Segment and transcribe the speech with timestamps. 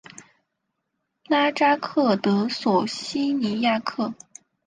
[1.27, 4.15] 拉扎克德索西尼亚克。